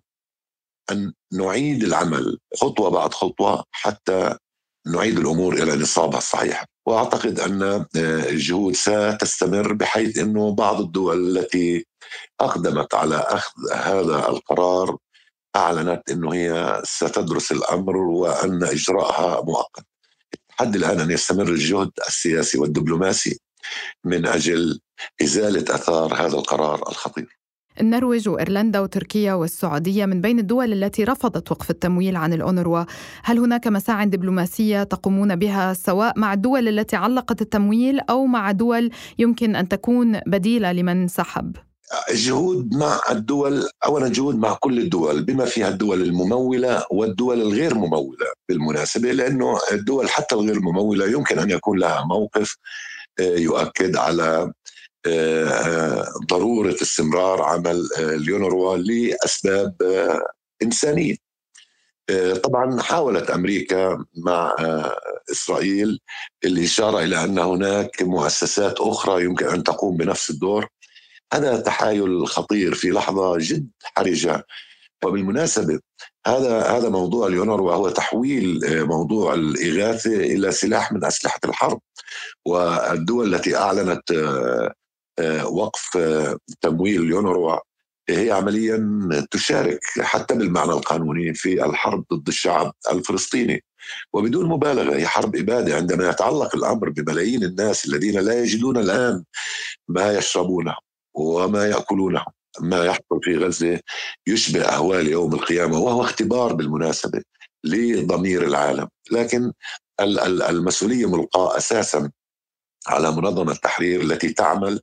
أن 0.93 1.13
نعيد 1.33 1.85
العمل 1.85 2.39
خطوة 2.57 2.91
بعد 2.91 3.15
خطوة 3.15 3.65
حتى 3.71 4.37
نعيد 4.87 5.19
الأمور 5.19 5.55
إلى 5.55 5.77
نصابها 5.77 6.19
الصحيح 6.19 6.65
وأعتقد 6.87 7.41
أن 7.41 7.63
آه، 7.63 7.87
الجهود 8.29 8.75
ستستمر 8.75 9.73
بحيث 9.73 10.19
إنه 10.19 10.55
بعض 10.55 10.81
الدول 10.81 11.39
التي 11.39 11.87
أقدمت 12.41 12.95
على 12.95 13.17
أخذ 13.17 13.53
هذا 13.73 14.29
القرار 14.29 14.97
أعلنت 15.57 16.11
إنه 16.11 16.35
هي 16.35 16.83
ستدرس 16.85 17.53
الأمر 17.53 17.97
وأن 17.97 18.65
إجراءها 18.65 19.43
مؤقت. 19.43 19.87
التحدي 20.35 20.79
الآن 20.79 21.01
أن 21.01 21.11
يستمر 21.11 21.49
الجهد 21.49 21.91
السياسي 22.09 22.59
والدبلوماسي 22.59 23.41
من 24.05 24.27
أجل 24.27 24.81
إزالة 25.23 25.75
أثار 25.75 26.15
هذا 26.15 26.37
القرار 26.39 26.89
الخطير. 26.89 27.39
النرويج 27.81 28.29
وإيرلندا 28.29 28.81
وتركيا 28.81 29.35
والسعودية 29.35 30.07
من 30.07 30.21
بين 30.21 30.39
الدول 30.39 30.73
التي 30.73 31.05
رفضت 31.05 31.53
وقف 31.53 31.71
التمويل 31.71 32.17
عن 32.17 32.33
الأونروا 32.33 32.85
هل 33.23 33.39
هناك 33.39 33.67
مساع 33.69 34.05
دبلوماسية 34.05 34.83
تقومون 34.83 35.37
بها 35.37 35.73
سواء 35.75 36.19
مع 36.19 36.33
الدول 36.33 36.69
التي 36.69 36.97
علقت 36.97 37.43
التمويل 37.43 38.01
أو 38.01 38.27
مع 38.27 38.51
دول 38.51 38.91
يمكن 39.19 39.57
أن 39.57 39.69
تكون 39.69 40.21
بديلة 40.27 40.73
لمن 40.73 41.09
سحب؟ 41.09 41.57
جهود 42.11 42.75
مع 42.75 43.01
الدول 43.11 43.69
اولا 43.87 44.09
جهود 44.09 44.37
مع 44.37 44.55
كل 44.55 44.79
الدول 44.79 45.23
بما 45.23 45.45
فيها 45.45 45.69
الدول 45.69 46.03
الممولة 46.03 46.85
والدول 46.91 47.41
الغير 47.41 47.75
ممولة 47.75 48.27
بالمناسبة 48.49 49.13
لأنه 49.13 49.59
الدول 49.73 50.09
حتى 50.09 50.35
الغير 50.35 50.61
ممولة 50.61 51.07
يمكن 51.07 51.39
أن 51.39 51.51
يكون 51.51 51.79
لها 51.79 52.05
موقف 52.05 52.57
آه، 53.21 53.37
يؤكد 53.39 53.97
على 53.97 54.53
ضرورة 56.27 56.77
استمرار 56.83 57.43
عمل 57.43 57.89
اليونروا 57.99 58.77
لأسباب 58.77 59.77
إنسانية. 60.63 61.17
طبعا 62.43 62.83
حاولت 62.83 63.31
أمريكا 63.31 64.05
مع 64.17 64.57
إسرائيل 65.33 66.01
الاشاره 66.45 67.05
إلى 67.05 67.25
أن 67.25 67.39
هناك 67.39 68.03
مؤسسات 68.03 68.81
أخرى 68.81 69.25
يمكن 69.25 69.47
أن 69.47 69.65
تقوم 69.65 69.97
بنفس 69.97 70.31
الدور. 70.31 70.69
هذا 71.35 71.61
تحايل 71.61 72.27
خطير 72.27 72.75
في 72.75 72.91
لحظة 72.91 73.39
جد 73.39 73.71
حرجة 73.83 74.47
وبالمناسبة 75.05 75.81
هذا 76.27 76.63
هذا 76.63 76.89
موضوع 76.89 77.27
اليونروا 77.27 77.75
هو 77.75 77.89
تحويل 77.89 78.61
موضوع 78.87 79.35
الإغاثة 79.35 80.17
إلى 80.17 80.53
سلاح 80.53 80.93
من 80.93 81.05
أسلحة 81.05 81.41
الحرب 81.45 81.81
والدول 82.45 83.35
التي 83.35 83.57
أعلنت 83.57 84.11
آه، 84.13 84.75
وقف 85.45 85.97
آه، 85.97 86.39
تمويل 86.61 87.03
اليونروا 87.03 87.59
هي 88.09 88.31
عمليا 88.31 89.01
تشارك 89.31 89.81
حتى 90.01 90.35
بالمعنى 90.35 90.73
القانوني 90.73 91.35
في 91.35 91.65
الحرب 91.65 92.05
ضد 92.13 92.29
الشعب 92.29 92.73
الفلسطيني. 92.93 93.65
وبدون 94.13 94.49
مبالغة 94.49 94.97
هي 94.97 95.07
حرب 95.07 95.37
إبادة 95.37 95.77
عندما 95.77 96.09
يتعلق 96.11 96.57
الأمر 96.57 96.91
بملايين 96.91 97.45
الناس 97.45 97.87
الذين 97.87 98.21
لا 98.21 98.43
يجدون 98.43 98.77
الآن 98.77 99.25
ما 99.89 100.13
يشربونه 100.13 100.75
وما 101.15 101.67
يأكلونه. 101.67 102.25
ما 102.61 102.85
يحصل 102.85 103.21
في 103.23 103.37
غزة 103.37 103.81
يشبه 104.27 104.63
أهوال 104.63 105.07
يوم 105.07 105.35
القيامة 105.35 105.79
وهو 105.79 106.03
اختبار 106.03 106.53
بالمناسبة 106.53 107.23
لضمير 107.65 108.47
العالم. 108.47 108.89
لكن 109.13 109.53
المسؤولية 110.01 111.11
ملقاة 111.11 111.57
أساسا 111.57 112.11
على 112.87 113.13
منظمة 113.13 113.53
التحرير 113.53 114.01
التي 114.01 114.33
تعمل 114.33 114.81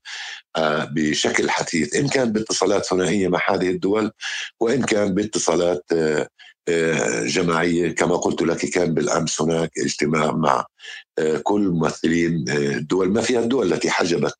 آه، 0.55 0.85
بشكل 0.85 1.49
حثيث 1.49 1.95
إن 1.95 2.07
كان 2.07 2.31
باتصالات 2.31 2.85
ثنائية 2.85 3.27
مع 3.27 3.39
هذه 3.49 3.69
الدول 3.69 4.11
وإن 4.59 4.83
كان 4.83 5.13
باتصالات 5.13 5.85
آه، 5.93 6.27
آه، 6.69 7.23
جماعية 7.23 7.95
كما 7.95 8.17
قلت 8.17 8.41
لك 8.41 8.57
كان 8.65 8.93
بالأمس 8.93 9.41
هناك 9.41 9.71
اجتماع 9.77 10.31
مع 10.31 10.65
كل 11.43 11.61
ممثلين 11.61 12.45
الدول 12.49 13.09
ما 13.09 13.21
فيها 13.21 13.39
الدول 13.39 13.73
التي 13.73 13.89
حجبت 13.91 14.35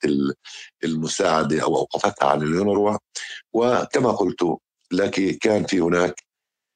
المساعدة 0.83 1.63
أو 1.63 1.77
أوقفتها 1.77 2.27
عن 2.27 2.41
اليونروا 2.41 2.97
وكما 3.53 4.11
قلت 4.11 4.57
لك 4.91 5.37
كان 5.37 5.65
في 5.65 5.79
هناك 5.79 6.23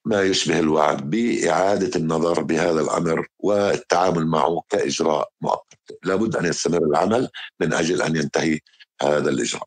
ما 0.05 0.21
يشبه 0.21 0.59
الوعد 0.59 1.09
بإعادة 1.09 1.91
النظر 1.95 2.43
بهذا 2.43 2.81
الأمر 2.81 3.27
والتعامل 3.39 4.27
معه 4.27 4.61
كإجراء 4.69 5.29
مؤقت. 5.41 5.77
لابد 6.03 6.35
أن 6.35 6.45
يستمر 6.45 6.83
العمل 6.83 7.29
من 7.61 7.73
أجل 7.73 8.01
أن 8.01 8.15
ينتهي 8.15 8.59
هذا 9.01 9.29
الإجراء. 9.29 9.63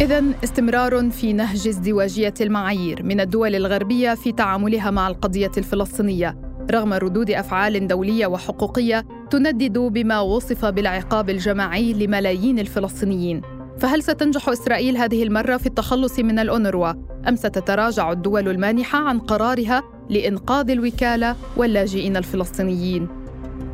إذا 0.00 0.24
استمرار 0.44 1.10
في 1.10 1.32
نهج 1.32 1.68
ازدواجية 1.68 2.34
المعايير 2.40 3.02
من 3.02 3.20
الدول 3.20 3.54
الغربية 3.54 4.14
في 4.14 4.32
تعاملها 4.32 4.90
مع 4.90 5.08
القضية 5.08 5.52
الفلسطينية. 5.58 6.56
رغم 6.70 6.92
ردود 6.92 7.30
أفعال 7.30 7.86
دولية 7.86 8.26
وحقوقية 8.26 9.06
تندد 9.30 9.78
بما 9.78 10.20
وصف 10.20 10.64
بالعقاب 10.64 11.30
الجماعي 11.30 11.92
لملايين 11.92 12.58
الفلسطينيين. 12.58 13.55
فهل 13.78 14.02
ستنجح 14.02 14.48
إسرائيل 14.48 14.96
هذه 14.96 15.22
المرة 15.22 15.56
في 15.56 15.66
التخلص 15.66 16.18
من 16.18 16.38
الأونروا؟ 16.38 16.92
أم 17.28 17.36
ستتراجع 17.36 18.12
الدول 18.12 18.48
المانحة 18.48 18.98
عن 18.98 19.18
قرارها 19.18 19.82
لإنقاذ 20.10 20.70
الوكالة 20.70 21.36
واللاجئين 21.56 22.16
الفلسطينيين؟ 22.16 23.08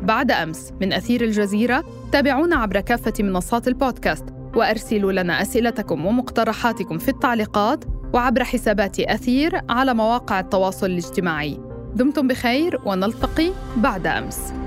بعد 0.03 0.31
أمس 0.31 0.71
من 0.81 0.93
أثير 0.93 1.23
الجزيرة 1.23 1.83
تابعونا 2.11 2.55
عبر 2.55 2.79
كافة 2.79 3.13
منصات 3.19 3.67
البودكاست 3.67 4.25
وأرسلوا 4.55 5.11
لنا 5.11 5.41
أسئلتكم 5.41 6.05
ومقترحاتكم 6.05 6.97
في 6.97 7.09
التعليقات 7.09 7.85
وعبر 8.13 8.43
حسابات 8.43 8.99
أثير 8.99 9.61
على 9.69 9.93
مواقع 9.93 10.39
التواصل 10.39 10.85
الاجتماعي. 10.85 11.59
دمتم 11.95 12.27
بخير 12.27 12.79
ونلتقي 12.85 13.51
بعد 13.77 14.07
أمس. 14.07 14.62